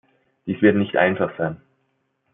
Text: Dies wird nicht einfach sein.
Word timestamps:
Dies 0.47 0.59
wird 0.63 0.77
nicht 0.77 0.97
einfach 0.97 1.37
sein. 1.37 1.61